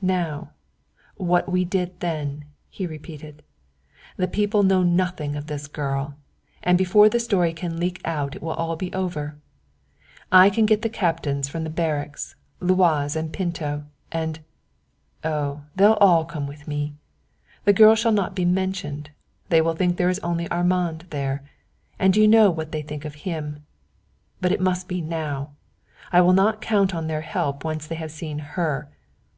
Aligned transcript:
"now, 0.02 0.50
what 1.16 1.48
we 1.50 1.64
did 1.64 2.00
then," 2.00 2.44
he 2.68 2.86
repeated; 2.86 3.42
"the 4.18 4.28
people 4.28 4.62
know 4.62 4.82
nothing 4.82 5.34
of 5.36 5.46
this 5.46 5.66
girl, 5.66 6.16
and 6.62 6.76
before 6.76 7.08
the 7.08 7.18
story 7.18 7.54
can 7.54 7.80
leak 7.80 7.98
out 8.04 8.36
it 8.36 8.42
will 8.42 8.76
be 8.76 8.92
all 8.92 9.02
over. 9.06 9.38
I 10.30 10.50
can 10.50 10.66
get 10.66 10.82
the 10.82 10.90
captains 10.90 11.48
from 11.48 11.64
the 11.64 11.70
barracks, 11.70 12.36
Luaz 12.60 13.16
and 13.16 13.32
Pinto, 13.32 13.84
and 14.12 14.40
oh, 15.24 15.62
they'll 15.76 15.92
all 15.94 16.26
come 16.26 16.46
with 16.46 16.68
me. 16.68 16.92
The 17.64 17.72
girl 17.72 17.94
shall 17.94 18.12
not 18.12 18.34
be 18.36 18.44
mentioned; 18.44 19.08
they 19.48 19.62
will 19.62 19.74
think 19.74 19.96
there 19.96 20.10
is 20.10 20.18
only 20.18 20.46
Armand 20.50 21.06
there, 21.08 21.42
and 21.98 22.14
you 22.14 22.28
know 22.28 22.50
what 22.50 22.70
they 22.72 22.82
think 22.82 23.06
of 23.06 23.14
him. 23.24 23.64
But 24.42 24.52
it 24.52 24.60
must 24.60 24.88
be 24.88 25.00
now; 25.00 25.52
I 26.12 26.20
will 26.20 26.34
not 26.34 26.60
count 26.60 26.94
on 26.94 27.06
their 27.06 27.22
help 27.22 27.64
when 27.64 27.76
once 27.76 27.86
they 27.86 27.94
have 27.94 28.10
seen 28.10 28.40
her. 28.40 28.90